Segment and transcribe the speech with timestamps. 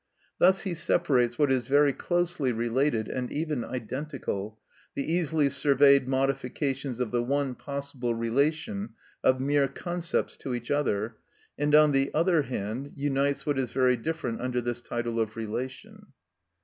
[0.39, 4.57] Thus he separates what is very closely related, and even identical,
[4.95, 11.17] the easily surveyed modifications of the one possible relation of mere concepts to each other,
[11.55, 16.07] and, on the other hand, unites what is very different under this title of relation.